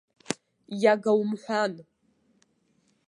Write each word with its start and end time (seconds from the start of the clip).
Иага 0.81 1.11
умҳәан. 1.21 1.73